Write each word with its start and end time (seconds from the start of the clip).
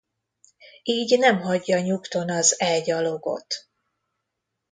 Így 0.83 1.17
nem 1.19 1.39
hagyja 1.41 1.79
nyugton 1.79 2.29
az 2.29 2.59
e 2.59 2.79
gyalogot. 2.79 3.53